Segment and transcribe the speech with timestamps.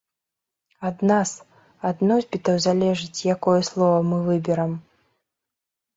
[0.87, 1.33] Ад нас,
[1.91, 4.71] ад носьбітаў, залежыць, якое слова мы выберам.